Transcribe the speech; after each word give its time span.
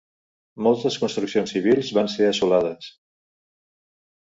Moltes 0.67 0.97
construccions 1.03 1.53
civils 1.57 1.93
van 1.99 2.11
ser 2.15 2.31
assolades. 2.31 2.91